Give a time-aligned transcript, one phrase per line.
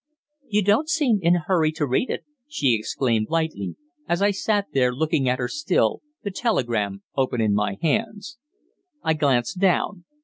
[0.47, 3.75] "You don't seem in a hurry to read it," she exclaimed lightly,
[4.09, 8.39] as I sat there looking at her still, the telegram open in my hands.
[9.03, 10.05] I glanced down.